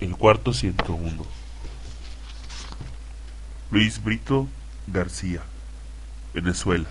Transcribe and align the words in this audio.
El 0.00 0.16
cuarto 0.16 0.54
101. 0.54 1.26
Luis 3.70 4.02
Brito 4.02 4.48
García, 4.86 5.42
Venezuela. 6.32 6.88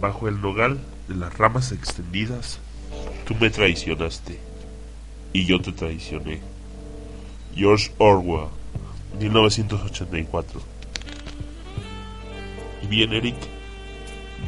Bajo 0.00 0.28
el 0.28 0.40
nogal 0.40 0.80
de 1.08 1.16
las 1.16 1.36
ramas 1.36 1.72
extendidas, 1.72 2.58
tú 3.26 3.34
me 3.34 3.50
traicionaste 3.50 4.40
y 5.34 5.44
yo 5.44 5.60
te 5.60 5.72
traicioné. 5.72 6.40
George 7.54 7.92
Orwell, 7.98 8.48
1984. 9.20 10.62
Y 12.82 12.86
bien, 12.86 13.12
Eric, 13.12 13.36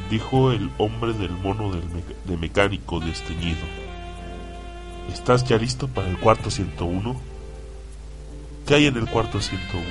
dijo 0.09 0.53
el 0.53 0.71
hombre 0.79 1.13
del 1.13 1.33
mono 1.33 1.71
del 1.71 1.85
de 2.25 2.37
mecánico 2.39 2.99
desteñido. 2.99 3.88
¿Estás 5.13 5.45
ya 5.45 5.57
listo 5.57 5.89
para 5.89 6.09
el 6.09 6.19
cuarto 6.19 6.51
101? 6.51 7.21
¿Qué 8.67 8.75
hay 8.75 8.87
en 8.87 8.97
el 8.97 9.09
cuarto 9.09 9.41
101? 9.41 9.87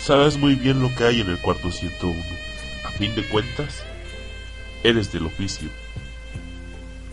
Sabes 0.00 0.38
muy 0.38 0.54
bien 0.54 0.80
lo 0.80 0.94
que 0.94 1.04
hay 1.04 1.20
en 1.20 1.30
el 1.30 1.38
cuarto 1.38 1.70
101. 1.70 2.22
A 2.84 2.90
fin 2.90 3.14
de 3.14 3.26
cuentas, 3.28 3.82
eres 4.84 5.12
del 5.12 5.26
oficio. 5.26 5.68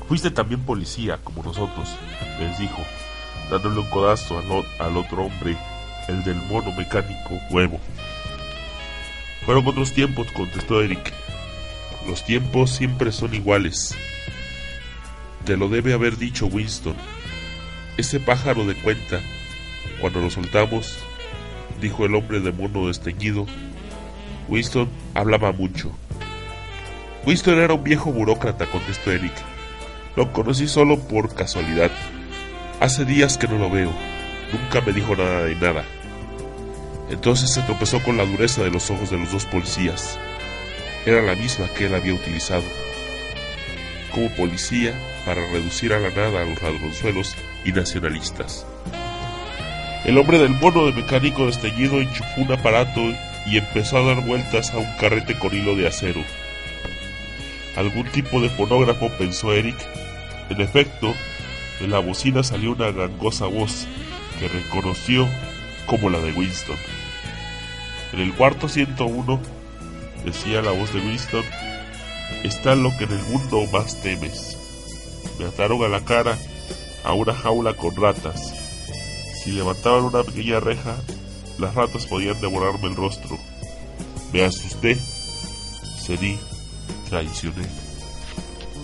Fuiste 0.07 0.29
también 0.29 0.61
policía, 0.61 1.17
como 1.23 1.41
nosotros, 1.41 1.89
les 2.39 2.59
dijo, 2.59 2.83
dándole 3.49 3.79
un 3.79 3.89
codazo 3.89 4.37
al, 4.37 4.45
al 4.85 4.97
otro 4.97 5.23
hombre, 5.23 5.57
el 6.07 6.23
del 6.23 6.35
mono 6.35 6.71
mecánico 6.73 7.39
huevo. 7.49 7.79
Fueron 9.45 9.65
otros 9.65 9.93
tiempos, 9.93 10.27
contestó 10.33 10.81
Eric. 10.81 11.13
Los 12.05 12.23
tiempos 12.23 12.71
siempre 12.71 13.11
son 13.11 13.33
iguales. 13.33 13.95
Te 15.45 15.57
lo 15.57 15.69
debe 15.69 15.93
haber 15.93 16.17
dicho 16.17 16.45
Winston. 16.45 16.95
Ese 17.97 18.19
pájaro 18.19 18.65
de 18.65 18.75
cuenta, 18.75 19.21
cuando 19.99 20.21
lo 20.21 20.29
soltamos, 20.29 20.99
dijo 21.81 22.05
el 22.05 22.15
hombre 22.15 22.39
de 22.39 22.51
mono 22.51 22.87
desteñido. 22.87 23.47
Winston 24.47 24.87
hablaba 25.13 25.51
mucho. 25.51 25.91
Winston 27.25 27.59
era 27.59 27.73
un 27.73 27.83
viejo 27.83 28.11
burócrata, 28.11 28.67
contestó 28.67 29.11
Eric. 29.11 29.33
Lo 30.15 30.31
conocí 30.31 30.67
solo 30.67 30.99
por 30.99 31.33
casualidad. 31.33 31.91
Hace 32.79 33.05
días 33.05 33.37
que 33.37 33.47
no 33.47 33.57
lo 33.57 33.69
veo. 33.69 33.91
Nunca 34.51 34.81
me 34.81 34.93
dijo 34.93 35.15
nada 35.15 35.45
de 35.45 35.55
nada. 35.55 35.85
Entonces 37.09 37.51
se 37.51 37.61
tropezó 37.63 38.01
con 38.03 38.17
la 38.17 38.25
dureza 38.25 38.63
de 38.63 38.71
los 38.71 38.89
ojos 38.91 39.09
de 39.09 39.17
los 39.17 39.31
dos 39.31 39.45
policías. 39.45 40.19
Era 41.05 41.21
la 41.21 41.35
misma 41.35 41.67
que 41.69 41.85
él 41.85 41.95
había 41.95 42.13
utilizado. 42.13 42.63
Como 44.13 44.29
policía, 44.35 44.93
para 45.25 45.45
reducir 45.51 45.93
a 45.93 45.99
la 45.99 46.09
nada 46.09 46.41
a 46.41 46.45
los 46.45 46.61
ladronzuelos 46.61 47.35
y 47.65 47.71
nacionalistas. 47.71 48.65
El 50.03 50.17
hombre 50.17 50.39
del 50.39 50.49
mono 50.49 50.85
de 50.85 50.93
mecánico 50.93 51.45
desteñido 51.45 52.01
enchufó 52.01 52.41
un 52.41 52.51
aparato 52.51 53.01
y 53.45 53.57
empezó 53.57 53.97
a 53.97 54.01
dar 54.01 54.25
vueltas 54.25 54.71
a 54.71 54.77
un 54.77 54.91
carrete 54.99 55.37
con 55.37 55.53
hilo 55.53 55.75
de 55.75 55.87
acero. 55.87 56.23
Algún 57.75 58.05
tipo 58.11 58.41
de 58.41 58.49
fonógrafo, 58.49 59.09
pensó 59.17 59.53
Eric. 59.53 59.77
En 60.49 60.59
efecto, 60.59 61.13
de 61.79 61.87
la 61.87 61.99
bocina 61.99 62.43
salió 62.43 62.73
una 62.73 62.91
gangosa 62.91 63.45
voz 63.45 63.87
que 64.39 64.47
reconoció 64.47 65.27
como 65.85 66.09
la 66.09 66.19
de 66.19 66.31
Winston. 66.31 66.77
En 68.13 68.19
el 68.19 68.33
cuarto 68.33 68.67
101, 68.67 69.39
decía 70.25 70.61
la 70.61 70.71
voz 70.71 70.93
de 70.93 70.99
Winston, 70.99 71.45
está 72.43 72.75
lo 72.75 72.95
que 72.97 73.05
en 73.05 73.11
el 73.11 73.23
mundo 73.23 73.65
más 73.71 74.01
temes. 74.01 74.60
Me 75.41 75.47
ataron 75.47 75.83
a 75.83 75.87
la 75.87 76.05
cara 76.05 76.37
a 77.03 77.13
una 77.13 77.33
jaula 77.33 77.73
con 77.73 77.95
ratas. 77.95 78.53
Si 79.43 79.51
levantaban 79.51 80.03
una 80.03 80.23
pequeña 80.23 80.59
reja, 80.59 80.97
las 81.57 81.73
ratas 81.73 82.05
podían 82.05 82.39
devorarme 82.39 82.89
el 82.89 82.95
rostro. 82.95 83.39
Me 84.31 84.43
asusté, 84.45 84.99
cedí, 86.05 86.37
traicioné 87.09 87.65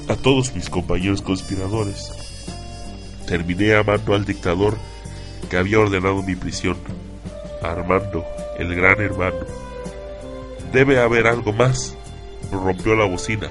a 0.07 0.15
todos 0.15 0.55
mis 0.55 0.67
compañeros 0.67 1.21
conspiradores. 1.21 2.11
Terminé 3.27 3.75
amando 3.75 4.15
al 4.15 4.25
dictador 4.25 4.79
que 5.51 5.57
había 5.57 5.79
ordenado 5.79 6.23
mi 6.23 6.35
prisión, 6.35 6.77
Armando, 7.61 8.25
el 8.57 8.73
gran 8.73 8.99
hermano. 8.99 9.45
Debe 10.73 10.99
haber 10.99 11.27
algo 11.27 11.53
más. 11.53 11.95
Rompió 12.51 12.95
la 12.95 13.05
bocina 13.05 13.47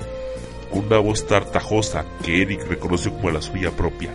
una 0.72 0.98
voz 0.98 1.26
tartajosa 1.26 2.04
que 2.24 2.42
Eric 2.42 2.66
reconoció 2.68 3.12
como 3.12 3.30
la 3.30 3.42
suya 3.42 3.70
propia. 3.70 4.10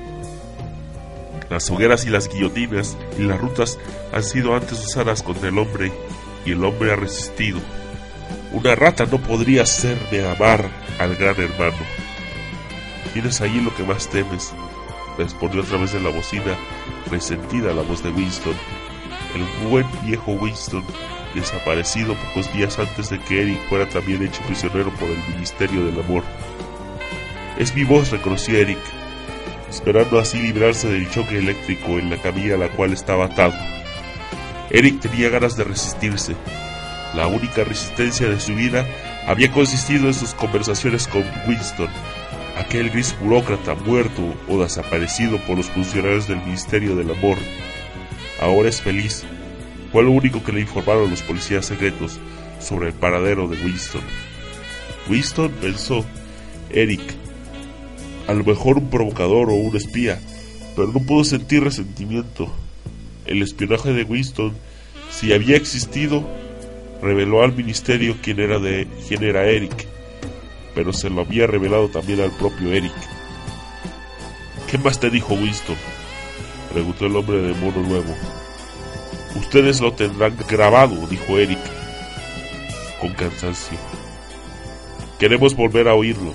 Las 1.50 1.70
hogueras 1.70 2.06
y 2.06 2.10
las 2.10 2.30
guillotinas 2.30 2.98
y 3.18 3.24
las 3.24 3.40
rutas 3.40 3.78
han 4.14 4.24
sido 4.24 4.56
antes 4.56 4.84
usadas 4.84 5.22
contra 5.22 5.50
el 5.50 5.58
hombre 5.58 5.92
y 6.46 6.52
el 6.52 6.64
hombre 6.64 6.94
ha 6.94 6.96
resistido. 6.96 7.60
Una 8.54 8.76
rata 8.76 9.06
no 9.06 9.18
podría 9.18 9.64
hacerme 9.64 10.26
amar 10.26 10.70
al 11.00 11.16
gran 11.16 11.40
hermano. 11.40 11.78
Tienes 13.14 13.42
allí 13.42 13.60
lo 13.60 13.76
que 13.76 13.84
más 13.84 14.08
temes, 14.10 14.54
respondió 15.18 15.62
a 15.62 15.66
través 15.66 15.92
de 15.92 16.00
la 16.00 16.10
bocina, 16.10 16.58
resentida 17.10 17.74
la 17.74 17.82
voz 17.82 18.02
de 18.04 18.12
Winston. 18.12 18.56
El 19.36 19.70
buen 19.70 19.86
viejo 20.04 20.32
Winston, 20.34 20.86
desaparecido 21.40 22.16
pocos 22.16 22.52
días 22.54 22.78
antes 22.80 23.10
de 23.10 23.20
que 23.20 23.42
Eric 23.42 23.60
fuera 23.70 23.88
también 23.88 24.24
hecho 24.24 24.42
prisionero 24.44 24.92
por 24.92 25.10
el 25.10 25.24
Ministerio 25.34 25.86
del 25.86 26.00
Amor. 26.00 26.24
Es 27.58 27.76
mi 27.76 27.84
voz, 27.84 28.12
reconoció 28.12 28.58
Eric, 28.58 28.80
esperando 29.70 30.20
así 30.20 30.38
librarse 30.38 30.90
del 30.90 31.10
choque 31.10 31.38
eléctrico 31.38 32.00
en 32.00 32.10
la 32.10 32.18
camilla 32.18 32.56
a 32.56 32.58
la 32.58 32.70
cual 32.70 32.94
estaba 32.94 33.26
atado. 33.26 33.54
Eric 34.70 35.02
tenía 35.02 35.30
ganas 35.30 35.58
de 35.58 35.64
resistirse. 35.64 36.36
La 37.14 37.28
única 37.28 37.64
resistencia 37.64 38.30
de 38.30 38.40
su 38.40 38.56
vida 38.56 38.88
había 39.28 39.52
consistido 39.52 40.08
en 40.08 40.14
sus 40.14 40.34
conversaciones 40.34 41.08
con 41.08 41.24
Winston, 41.46 41.90
aquel 42.58 42.90
gris 42.90 43.16
burócrata 43.20 43.76
muerto 43.76 44.22
o 44.48 44.62
desaparecido 44.62 45.38
por 45.40 45.58
los 45.58 45.70
funcionarios 45.70 46.28
del 46.28 46.38
Ministerio 46.38 46.96
del 46.96 47.12
Amor. 47.12 47.38
Ahora 48.40 48.70
es 48.70 48.82
feliz. 48.82 49.26
Fue 49.92 50.04
lo 50.04 50.12
único 50.12 50.44
que 50.44 50.54
le 50.54 50.62
informaron 50.62 51.10
los 51.10 51.22
policías 51.22 51.66
secretos 51.66 52.20
sobre 52.60 52.88
el 52.88 52.94
paradero 52.94 53.48
de 53.48 53.58
Winston. 53.64 54.02
Winston 55.10 55.52
pensó, 55.62 56.06
Eric, 56.70 57.02
a 58.28 58.34
lo 58.34 58.44
mejor 58.44 58.78
un 58.78 58.90
provocador 58.90 59.50
o 59.50 59.56
un 59.56 59.76
espía, 59.76 60.20
pero 60.76 60.88
no 60.88 61.00
pudo 61.00 61.24
sentir 61.24 61.64
resentimiento. 61.64 62.50
El 63.26 63.42
espionaje 63.42 63.92
de 63.92 64.04
Winston, 64.04 64.54
si 65.10 65.34
había 65.34 65.58
existido, 65.58 66.24
reveló 67.02 67.44
al 67.44 67.54
ministerio 67.54 68.16
quién 68.22 68.40
era, 68.40 68.60
quién 69.08 69.24
era 69.24 69.46
Eric, 69.46 69.88
pero 70.74 70.94
se 70.94 71.10
lo 71.10 71.22
había 71.22 71.48
revelado 71.48 71.90
también 71.90 72.22
al 72.22 72.32
propio 72.32 72.72
Eric. 72.72 72.94
¿Qué 74.70 74.78
más 74.78 75.00
te 75.00 75.10
dijo 75.10 75.34
Winston? 75.34 75.76
preguntó 76.72 77.06
el 77.08 77.16
hombre 77.18 77.42
de 77.42 77.54
mono 77.56 77.82
nuevo. 77.82 78.16
Ustedes 79.36 79.80
lo 79.80 79.94
tendrán 79.94 80.36
grabado, 80.48 81.08
dijo 81.08 81.38
Eric, 81.38 81.60
con 83.00 83.14
cansancio. 83.14 83.78
Queremos 85.20 85.56
volver 85.56 85.88
a 85.88 85.96
oírlo. 85.96 86.34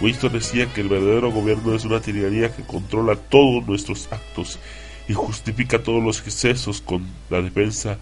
Winston 0.00 0.32
decía 0.32 0.72
que 0.72 0.80
el 0.80 0.88
verdadero 0.88 1.30
gobierno 1.30 1.74
es 1.74 1.84
una 1.84 2.00
tiranía 2.00 2.54
que 2.54 2.64
controla 2.64 3.16
todos 3.16 3.66
nuestros 3.66 4.08
actos 4.10 4.58
y 5.08 5.14
justifica 5.14 5.82
todos 5.82 6.02
los 6.02 6.18
excesos 6.20 6.80
con 6.80 7.06
la 7.30 7.40
defensa 7.40 7.98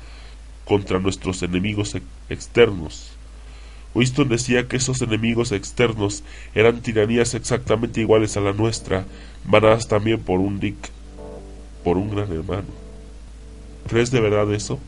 contra 0.64 0.98
nuestros 0.98 1.42
enemigos 1.42 1.97
externos. 2.28 3.12
Winston 3.94 4.28
decía 4.28 4.68
que 4.68 4.76
esos 4.76 5.02
enemigos 5.02 5.52
externos 5.52 6.22
eran 6.54 6.80
tiranías 6.80 7.34
exactamente 7.34 8.00
iguales 8.00 8.36
a 8.36 8.41
la 8.41 8.52
nuestra, 8.52 9.04
manadas 9.44 9.88
también 9.88 10.21
por 10.21 10.41
un 10.41 10.60
Dick, 10.60 10.77
por 11.84 11.97
un 11.97 12.10
gran 12.10 12.32
hermano. 12.32 12.79
¿Crees 13.91 14.13
de 14.13 14.21
verdad 14.21 14.53
eso? 14.54 14.78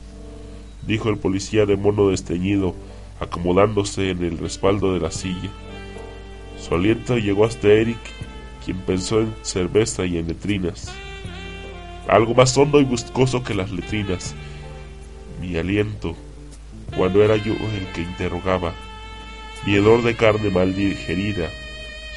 dijo 0.86 1.08
el 1.08 1.18
policía 1.18 1.66
de 1.66 1.76
mono 1.76 2.10
desteñido, 2.10 2.76
acomodándose 3.18 4.10
en 4.10 4.22
el 4.22 4.38
respaldo 4.38 4.94
de 4.94 5.00
la 5.00 5.10
silla. 5.10 5.50
Su 6.56 6.76
aliento 6.76 7.18
llegó 7.18 7.44
hasta 7.44 7.66
Eric, 7.66 7.98
quien 8.64 8.78
pensó 8.78 9.20
en 9.22 9.34
cerveza 9.42 10.06
y 10.06 10.18
en 10.18 10.28
letrinas. 10.28 10.94
Algo 12.06 12.32
más 12.34 12.56
hondo 12.56 12.80
y 12.80 12.84
buscoso 12.84 13.42
que 13.42 13.54
las 13.54 13.72
letrinas. 13.72 14.36
Mi 15.40 15.56
aliento, 15.56 16.14
cuando 16.96 17.24
era 17.24 17.34
yo 17.34 17.54
el 17.54 17.86
que 17.94 18.02
interrogaba, 18.02 18.72
mi 19.66 19.74
hedor 19.74 20.04
de 20.04 20.14
carne 20.14 20.48
mal 20.50 20.76
digerida 20.76 21.50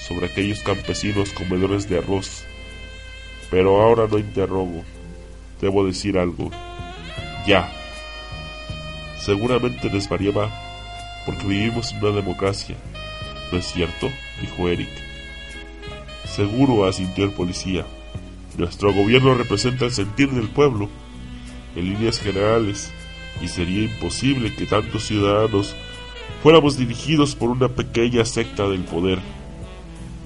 sobre 0.08 0.28
aquellos 0.28 0.60
campesinos 0.60 1.32
comedores 1.32 1.90
de 1.90 1.98
arroz. 1.98 2.46
Pero 3.50 3.82
ahora 3.82 4.06
no 4.08 4.20
interrogo, 4.20 4.84
debo 5.62 5.86
decir 5.86 6.18
algo. 6.18 6.52
Ya. 7.48 7.72
Seguramente 9.20 9.90
desvariaba 9.90 10.50
porque 11.26 11.48
vivimos 11.48 11.92
en 11.92 12.04
una 12.04 12.16
democracia. 12.16 12.76
¿No 13.52 13.58
es 13.58 13.66
cierto? 13.66 14.10
dijo 14.42 14.70
Eric. 14.70 14.90
Seguro, 16.26 16.86
asintió 16.86 17.24
el 17.24 17.32
policía. 17.32 17.86
Nuestro 18.58 18.94
gobierno 18.94 19.36
representa 19.36 19.86
el 19.86 19.92
sentir 19.92 20.30
del 20.32 20.48
pueblo, 20.48 20.90
en 21.76 21.90
líneas 21.90 22.20
generales, 22.20 22.92
y 23.42 23.48
sería 23.48 23.84
imposible 23.84 24.54
que 24.56 24.66
tantos 24.66 25.06
ciudadanos 25.06 25.76
fuéramos 26.42 26.78
dirigidos 26.78 27.36
por 27.36 27.50
una 27.50 27.68
pequeña 27.68 28.24
secta 28.24 28.68
del 28.70 28.84
poder, 28.84 29.20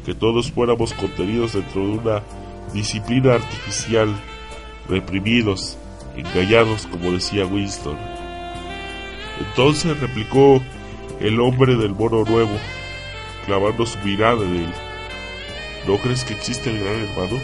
que 0.06 0.14
todos 0.14 0.52
fuéramos 0.52 0.94
contenidos 0.94 1.54
dentro 1.54 1.82
de 1.82 1.98
una 1.98 2.24
disciplina 2.74 3.36
artificial, 3.36 4.10
reprimidos, 4.89 5.77
engañados, 6.18 6.88
como 6.88 7.12
decía 7.12 7.45
Winston. 7.45 7.97
Entonces 9.39 9.97
replicó 10.00 10.62
el 11.19 11.39
hombre 11.39 11.75
del 11.75 11.91
mono 11.91 12.24
nuevo, 12.24 12.57
clavando 13.45 13.86
su 13.86 13.97
mirada 14.00 14.44
en 14.44 14.56
él. 14.56 14.74
¿No 15.88 15.97
crees 15.97 16.24
que 16.24 16.33
existe 16.33 16.69
el 16.69 16.80
gran 16.80 16.95
hermano? 16.95 17.39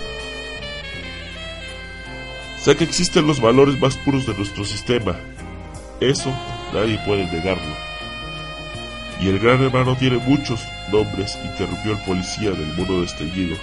Sé 2.60 2.76
que 2.76 2.84
existen 2.84 3.28
los 3.28 3.40
valores 3.40 3.80
más 3.80 3.96
puros 3.98 4.26
de 4.26 4.34
nuestro 4.34 4.66
sistema. 4.66 5.16
Eso 6.02 6.34
nadie 6.74 7.00
puede 7.06 7.26
negarlo. 7.32 7.76
Y 9.22 9.30
el 9.30 9.40
gran 9.40 9.64
hermano 9.64 9.96
tiene 9.96 10.18
muchos 10.18 10.62
nombres, 10.92 11.38
interrumpió 11.46 11.94
el 11.94 12.00
policía 12.00 12.52
del 12.52 12.74
mono 12.76 13.02
desteñido. 13.02 13.56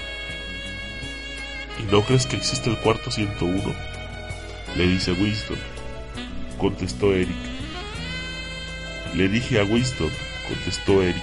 ¿Y 1.79 1.91
no 1.91 2.03
crees 2.03 2.27
que 2.27 2.37
existe 2.37 2.71
el 2.71 2.79
cuarto 2.79 3.11
101? 3.11 3.75
Le 4.77 4.87
dice 4.87 5.13
Winston. 5.13 5.59
Contestó 6.59 7.13
Eric. 7.13 7.37
Le 9.15 9.29
dije 9.29 9.61
a 9.61 9.65
Winston, 9.65 10.11
contestó 10.49 11.03
Eric, 11.03 11.23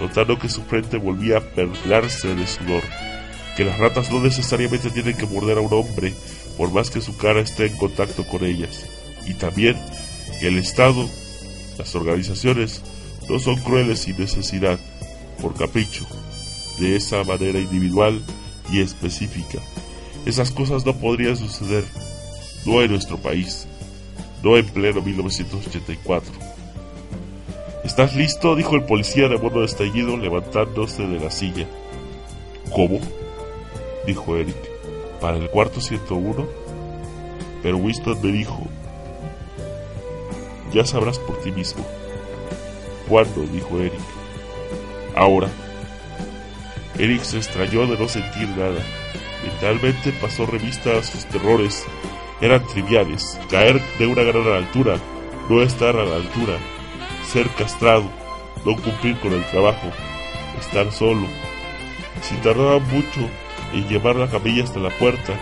notando 0.00 0.38
que 0.38 0.48
su 0.48 0.62
frente 0.62 0.96
volvía 0.96 1.38
a 1.38 1.40
perlarse 1.40 2.34
de 2.34 2.46
sudor, 2.46 2.82
que 3.56 3.64
las 3.64 3.78
ratas 3.78 4.10
no 4.10 4.20
necesariamente 4.20 4.90
tienen 4.90 5.16
que 5.16 5.26
morder 5.26 5.58
a 5.58 5.60
un 5.60 5.72
hombre 5.72 6.14
por 6.56 6.72
más 6.72 6.90
que 6.90 7.02
su 7.02 7.16
cara 7.16 7.40
esté 7.40 7.66
en 7.66 7.76
contacto 7.76 8.26
con 8.26 8.44
ellas, 8.44 8.86
y 9.26 9.34
también 9.34 9.76
que 10.40 10.48
el 10.48 10.56
Estado, 10.56 11.08
las 11.76 11.94
organizaciones, 11.94 12.80
no 13.28 13.38
son 13.38 13.56
crueles 13.56 14.00
sin 14.00 14.16
necesidad, 14.16 14.78
por 15.42 15.54
capricho, 15.54 16.06
de 16.80 16.96
esa 16.96 17.22
manera 17.24 17.58
individual 17.58 18.22
y 18.70 18.80
específica. 18.80 19.58
Esas 20.26 20.50
cosas 20.50 20.84
no 20.84 20.94
podrían 20.94 21.36
suceder, 21.36 21.84
no 22.64 22.82
en 22.82 22.90
nuestro 22.90 23.18
país, 23.18 23.66
no 24.42 24.56
en 24.56 24.66
pleno 24.66 25.00
1984. 25.00 26.32
¿Estás 27.84 28.14
listo? 28.14 28.54
dijo 28.54 28.74
el 28.76 28.84
policía 28.84 29.28
de 29.28 29.38
modo 29.38 29.64
estallido 29.64 30.16
levantándose 30.16 31.06
de 31.06 31.18
la 31.18 31.30
silla. 31.30 31.66
¿Cómo? 32.74 33.00
dijo 34.06 34.36
Eric. 34.36 34.56
¿Para 35.20 35.36
el 35.36 35.48
cuarto 35.50 35.80
101? 35.80 36.46
Pero 37.62 37.76
Winston 37.76 38.20
me 38.22 38.30
dijo, 38.30 38.66
ya 40.72 40.84
sabrás 40.84 41.18
por 41.18 41.40
ti 41.40 41.50
mismo. 41.50 41.84
¿Cuándo? 43.08 43.42
dijo 43.52 43.78
Eric. 43.78 44.00
Ahora. 45.16 45.48
Eric 46.98 47.22
se 47.22 47.38
extrañó 47.38 47.86
de 47.86 47.96
no 47.96 48.08
sentir 48.08 48.48
nada. 48.50 48.82
Mentalmente 49.44 50.12
pasó 50.20 50.46
revista 50.46 50.98
a 50.98 51.02
sus 51.02 51.24
terrores. 51.26 51.84
Eran 52.40 52.64
triviales. 52.66 53.38
Caer 53.50 53.80
de 53.98 54.06
una 54.06 54.22
gran 54.22 54.46
altura, 54.48 54.96
no 55.48 55.62
estar 55.62 55.96
a 55.96 56.04
la 56.04 56.16
altura, 56.16 56.58
ser 57.26 57.48
castrado, 57.50 58.10
no 58.64 58.76
cumplir 58.76 59.18
con 59.20 59.32
el 59.32 59.44
trabajo, 59.46 59.90
estar 60.60 60.90
solo. 60.92 61.26
Si 62.22 62.34
tardaba 62.36 62.78
mucho 62.80 63.20
en 63.72 63.88
llevar 63.88 64.16
la 64.16 64.28
camilla 64.28 64.64
hasta 64.64 64.80
la 64.80 64.90
puerta, 64.90 65.34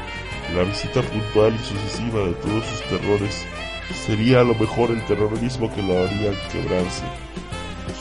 la 0.55 0.63
visita 0.63 1.03
puntual 1.03 1.55
y 1.55 1.65
sucesiva 1.65 2.21
de 2.21 2.35
todos 2.35 2.65
sus 2.67 2.83
terrores 2.83 3.47
sería 3.95 4.41
a 4.41 4.45
lo 4.45 4.55
mejor 4.55 4.91
el 4.91 5.05
terrorismo 5.07 5.73
que 5.75 5.83
lo 5.83 6.05
haría 6.05 6.33
quebrarse. 6.53 7.05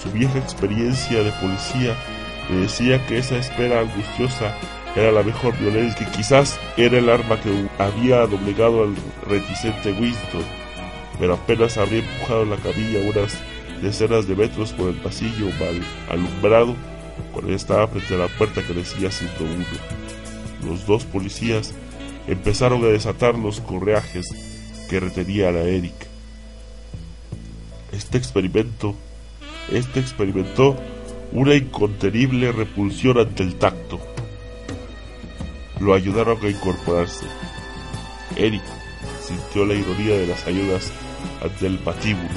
Su 0.01 0.11
vieja 0.11 0.37
experiencia 0.37 1.23
de 1.23 1.31
policía 1.33 1.95
le 2.49 2.57
decía 2.57 3.05
que 3.07 3.17
esa 3.17 3.37
espera 3.37 3.81
angustiosa 3.81 4.55
era 4.95 5.11
la 5.11 5.23
mejor 5.23 5.57
violencia, 5.57 6.05
que 6.05 6.17
quizás 6.17 6.59
era 6.77 6.97
el 6.97 7.09
arma 7.09 7.39
que 7.41 7.67
había 7.79 8.25
doblegado 8.27 8.83
al 8.83 8.95
reticente 9.27 9.91
Winston, 9.91 10.43
pero 11.19 11.33
apenas 11.33 11.77
habría 11.77 11.99
empujado 11.99 12.45
la 12.45 12.57
camilla 12.57 12.99
unas 13.09 13.37
decenas 13.81 14.27
de 14.27 14.35
metros 14.35 14.71
por 14.73 14.89
el 14.89 14.95
pasillo 14.95 15.47
mal 15.59 15.81
alumbrado, 16.09 16.75
cuando 17.33 17.53
estaba 17.53 17.87
frente 17.87 18.13
a 18.15 18.17
la 18.17 18.27
puerta 18.27 18.61
que 18.63 18.73
decía 18.73 19.11
101. 19.11 19.65
Los 20.65 20.85
dos 20.85 21.03
policías 21.05 21.73
empezaron 22.27 22.83
a 22.83 22.87
desatar 22.87 23.37
los 23.37 23.59
correajes 23.61 24.27
que 24.89 24.99
retenía 24.99 25.49
a 25.49 25.63
Eric. 25.63 25.93
Este 27.91 28.17
experimento, 28.17 28.95
este 29.71 29.99
experimentó 29.99 30.77
una 31.31 31.55
incontenible 31.55 32.51
repulsión 32.51 33.17
ante 33.19 33.43
el 33.43 33.55
tacto. 33.55 33.99
Lo 35.79 35.93
ayudaron 35.93 36.43
a 36.43 36.49
incorporarse. 36.49 37.25
Eric 38.35 38.63
sintió 39.21 39.65
la 39.65 39.73
ironía 39.73 40.15
de 40.15 40.27
las 40.27 40.45
ayudas 40.47 40.91
ante 41.41 41.67
el 41.67 41.77
patíbulo. 41.79 42.29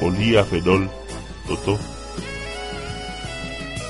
Olía 0.00 0.44
fenol, 0.44 0.90
notó. 1.48 1.78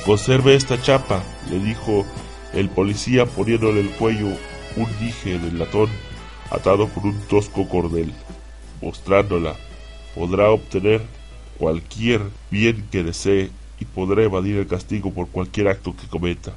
Conserve 0.04 0.54
esta 0.54 0.81
chapa, 0.81 1.22
le 1.50 1.58
dijo 1.58 2.06
el 2.52 2.69
policía 2.69 3.26
poniéndole 3.26 3.81
el 3.81 3.90
cuello 3.90 4.28
un 4.76 4.98
dije 5.00 5.38
del 5.38 5.58
latón 5.58 5.90
atado 6.50 6.88
por 6.88 7.04
un 7.04 7.19
tosco 7.28 7.69
cordel. 7.69 8.12
Mostrándola, 8.81 9.56
podrá 10.14 10.50
obtener 10.50 11.02
cualquier 11.58 12.20
bien 12.50 12.87
que 12.90 13.02
desee 13.02 13.50
y 13.78 13.84
podrá 13.84 14.23
evadir 14.23 14.56
el 14.56 14.67
castigo 14.67 15.12
por 15.12 15.28
cualquier 15.28 15.69
acto 15.69 15.94
que 15.94 16.06
cometa. 16.08 16.52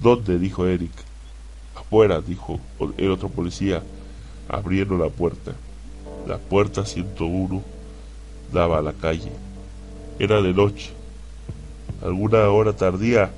¿Dónde? 0.00 0.38
dijo 0.38 0.66
Eric. 0.66 0.92
Afuera, 1.74 2.20
dijo 2.20 2.60
el 2.96 3.10
otro 3.10 3.28
policía, 3.28 3.82
abriendo 4.48 4.96
la 4.98 5.08
puerta. 5.08 5.52
La 6.26 6.38
puerta 6.38 6.84
101 6.84 7.62
daba 8.52 8.78
a 8.78 8.82
la 8.82 8.92
calle. 8.92 9.32
Era 10.18 10.40
de 10.42 10.52
noche, 10.52 10.90
alguna 12.02 12.48
hora 12.48 12.74
tardía 12.74 13.30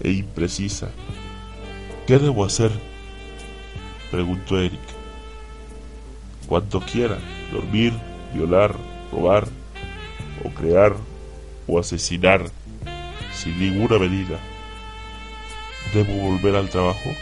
e 0.00 0.12
imprecisa. 0.12 0.88
¿Qué 2.06 2.18
debo 2.18 2.44
hacer? 2.44 2.70
preguntó 4.10 4.58
Eric. 4.58 4.80
Cuanto 6.48 6.80
quiera, 6.80 7.18
dormir, 7.52 7.92
violar, 8.34 8.74
robar, 9.12 9.46
o 10.44 10.50
crear, 10.50 10.94
o 11.70 11.78
asesinar, 11.78 12.44
sin 13.32 13.58
ninguna 13.58 13.98
medida. 13.98 14.38
¿Debo 15.94 16.12
volver 16.14 16.56
al 16.56 16.68
trabajo? 16.68 17.14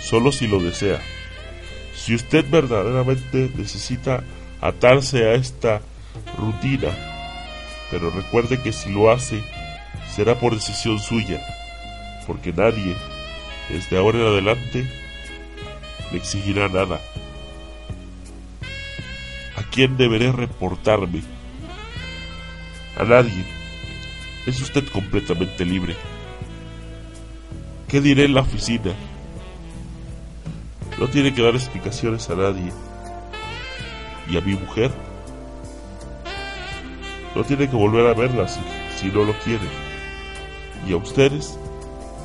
Solo 0.00 0.32
si 0.32 0.46
lo 0.46 0.60
desea. 0.60 1.00
Si 1.94 2.14
usted 2.14 2.44
verdaderamente 2.48 3.50
necesita 3.56 4.22
atarse 4.60 5.24
a 5.28 5.34
esta 5.34 5.80
rutina, 6.38 6.90
pero 7.90 8.10
recuerde 8.10 8.60
que 8.62 8.72
si 8.72 8.90
lo 8.90 9.10
hace, 9.10 9.42
será 10.14 10.38
por 10.38 10.54
decisión 10.54 10.98
suya, 10.98 11.44
porque 12.26 12.52
nadie, 12.52 12.96
desde 13.68 13.96
ahora 13.96 14.18
en 14.18 14.26
adelante, 14.26 14.88
le 16.10 16.18
exigirá 16.18 16.68
nada. 16.68 17.00
¿A 19.56 19.62
quién 19.70 19.96
deberé 19.96 20.32
reportarme? 20.32 21.33
A 22.96 23.04
nadie. 23.04 23.44
Es 24.46 24.60
usted 24.60 24.86
completamente 24.88 25.64
libre. 25.64 25.96
¿Qué 27.88 28.00
diré 28.00 28.24
en 28.24 28.34
la 28.34 28.42
oficina? 28.42 28.92
No 30.98 31.08
tiene 31.08 31.34
que 31.34 31.42
dar 31.42 31.54
explicaciones 31.54 32.28
a 32.30 32.34
nadie. 32.34 32.72
¿Y 34.28 34.36
a 34.36 34.40
mi 34.40 34.54
mujer? 34.54 34.90
No 37.34 37.42
tiene 37.44 37.68
que 37.68 37.76
volver 37.76 38.06
a 38.06 38.14
verla 38.14 38.46
si, 38.48 38.60
si 38.96 39.06
no 39.06 39.24
lo 39.24 39.32
quiere. 39.40 39.66
¿Y 40.86 40.92
a 40.92 40.96
ustedes? 40.96 41.58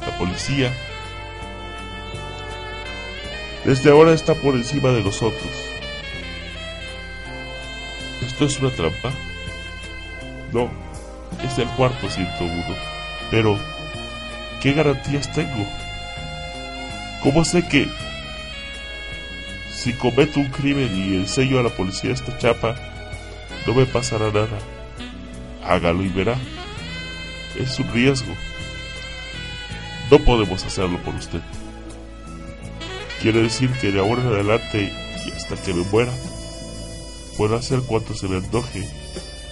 La 0.06 0.18
policía, 0.18 0.74
desde 3.66 3.92
ahora 3.92 4.14
está 4.14 4.34
por 4.36 4.56
encima 4.56 4.90
de 4.90 5.04
nosotros. 5.04 5.50
¿Esto 8.26 8.46
es 8.46 8.60
una 8.60 8.72
trampa? 8.72 9.12
No, 10.54 10.70
es 11.44 11.58
el 11.58 11.68
cuarto 11.70 12.10
101. 12.10 12.64
Pero, 13.30 13.58
¿qué 14.62 14.74
garantías 14.74 15.32
tengo? 15.34 15.66
¿Cómo 17.24 17.46
sé 17.46 17.68
que 17.68 17.88
si 19.74 19.94
cometo 19.94 20.40
un 20.40 20.50
crimen 20.50 20.96
y 20.96 21.16
enseño 21.16 21.60
a 21.60 21.64
la 21.64 21.70
policía 21.70 22.12
esta 22.12 22.38
chapa, 22.38 22.76
no 23.68 23.74
me 23.74 23.86
pasará 23.86 24.32
nada? 24.32 24.58
Hágalo 25.64 26.04
y 26.04 26.10
verá. 26.10 26.36
Es 27.58 27.80
un 27.80 27.92
riesgo. 27.92 28.34
No 30.10 30.18
podemos 30.20 30.64
hacerlo 30.66 30.98
por 31.04 31.14
usted. 31.16 31.42
Quiere 33.22 33.44
decir 33.44 33.70
que 33.74 33.92
de 33.92 34.00
ahora 34.00 34.22
en 34.22 34.28
adelante 34.30 34.94
y 35.26 35.32
hasta 35.32 35.56
que 35.56 35.74
me 35.74 35.84
muera, 35.84 36.12
puedo 37.38 37.56
hacer 37.56 37.82
cuanto 37.82 38.16
se 38.16 38.28
me 38.28 38.38
antoje, 38.38 38.88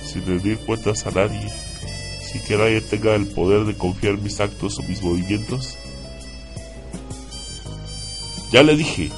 sin 0.08 0.26
rendir 0.26 0.58
cuentas 0.60 1.06
a 1.06 1.12
nadie, 1.12 1.50
sin 2.22 2.42
que 2.44 2.58
nadie 2.58 2.82
tenga 2.82 3.14
el 3.16 3.28
poder 3.28 3.66
de 3.66 3.78
confiar 3.78 4.18
mis 4.18 4.40
actos 4.40 4.80
o 4.80 4.84
mis 4.84 5.04
movimientos. 5.04 5.78
Ya 8.52 8.64
le 8.64 8.78
dije, 8.78 9.12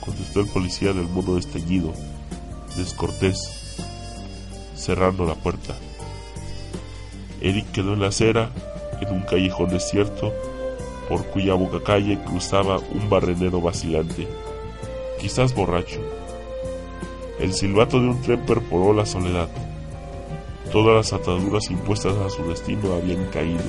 contestó 0.00 0.40
el 0.40 0.46
policía 0.46 0.92
del 0.92 1.08
modo 1.08 1.36
desteñido, 1.36 1.92
descortés, 2.76 3.76
cerrando 4.74 5.26
la 5.26 5.34
puerta. 5.34 5.76
Eric 7.42 7.70
quedó 7.72 7.92
en 7.92 8.00
la 8.00 8.08
acera, 8.08 8.50
en 9.00 9.12
un 9.12 9.22
callejón 9.22 9.70
desierto, 9.70 10.32
por 11.08 11.26
cuya 11.26 11.54
boca 11.54 11.82
calle 11.82 12.18
cruzaba 12.24 12.78
un 12.78 13.10
barrenero 13.10 13.60
vacilante, 13.60 14.26
quizás 15.20 15.54
borracho. 15.54 16.19
El 17.40 17.54
silbato 17.54 17.98
de 17.98 18.08
un 18.08 18.20
tren 18.20 18.40
perforó 18.40 18.92
la 18.92 19.06
soledad. 19.06 19.48
Todas 20.70 20.94
las 20.94 21.12
ataduras 21.18 21.70
impuestas 21.70 22.14
a 22.18 22.28
su 22.28 22.46
destino 22.46 22.92
habían 22.92 23.24
caído. 23.26 23.64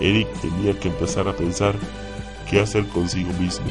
Eric 0.00 0.28
tenía 0.42 0.78
que 0.78 0.88
empezar 0.88 1.26
a 1.28 1.32
pensar 1.32 1.74
qué 2.48 2.60
hacer 2.60 2.86
consigo 2.88 3.32
mismo. 3.40 3.66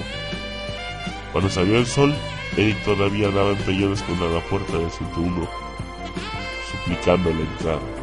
Cuando 1.32 1.50
salió 1.50 1.78
el 1.78 1.86
sol, 1.86 2.14
Eric 2.58 2.84
todavía 2.84 3.30
daba 3.30 3.52
empeñones 3.52 4.02
contra 4.02 4.30
la 4.30 4.42
puerta 4.42 4.76
del 4.78 4.90
101, 4.90 5.48
suplicando 6.72 7.30
la 7.30 7.42
entrada. 7.42 7.97